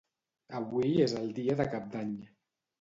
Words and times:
Avui 0.59 0.95
és 1.05 1.15
el 1.21 1.29
dia 1.43 1.59
de 1.63 1.71
cap 1.77 1.95
d'any. 1.95 2.19